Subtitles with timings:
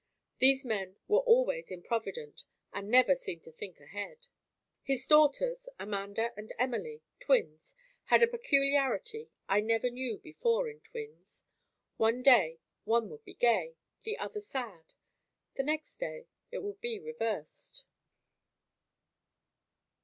[0.39, 4.25] These men were always improvident and never seemed to think ahead.
[4.81, 7.75] His daughters, Amanda and Emily, twins,
[8.05, 11.43] had a peculiarity I never knew before in twins.
[11.97, 14.93] One day, one would be gay, the other sad.
[15.55, 17.85] The next day, it would be reversed.